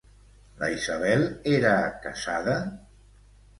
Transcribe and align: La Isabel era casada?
La 0.63 0.69
Isabel 0.75 1.27
era 1.53 1.75
casada? 2.07 2.59